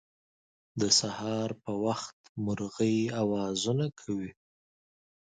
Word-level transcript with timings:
د 0.79 0.81
سهار 0.99 1.49
په 1.63 1.71
وخت 1.85 2.17
مرغۍ 2.45 2.97
اوازونه 3.21 3.85
کوی 3.99 4.29